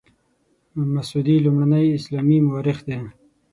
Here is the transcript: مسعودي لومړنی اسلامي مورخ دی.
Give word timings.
مسعودي 0.95 1.35
لومړنی 1.45 1.85
اسلامي 1.97 2.37
مورخ 2.47 2.77
دی. 2.87 2.97